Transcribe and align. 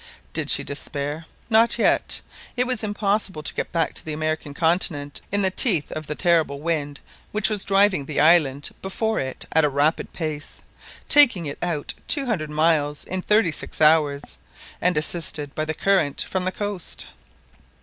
Did 0.33 0.49
she 0.49 0.63
despair? 0.63 1.25
Not 1.47 1.77
yet. 1.77 2.21
It 2.57 2.65
was 2.65 2.83
impossible 2.83 3.43
to 3.43 3.53
get 3.53 3.71
back 3.71 3.93
to 3.93 4.03
the 4.03 4.13
American 4.13 4.55
continent 4.55 5.21
in 5.31 5.43
the 5.43 5.51
teeth 5.51 5.91
of 5.91 6.07
the 6.07 6.15
terrible 6.15 6.59
wind 6.59 6.99
which 7.31 7.51
was 7.51 7.63
driving 7.63 8.05
the 8.07 8.19
island 8.19 8.71
before 8.81 9.19
it 9.19 9.45
at 9.51 9.63
a 9.63 9.69
rapid 9.69 10.11
pace, 10.11 10.63
taking 11.07 11.45
it 11.45 11.59
out 11.61 11.93
two 12.07 12.25
hundred 12.25 12.49
miles 12.49 13.03
in 13.03 13.21
thirty 13.21 13.51
six 13.51 13.79
hours, 13.79 14.39
and 14.81 14.97
assisted 14.97 15.53
by 15.53 15.65
the 15.65 15.75
current 15.75 16.23
from 16.27 16.45
the 16.45 16.51
coast. 16.51 17.05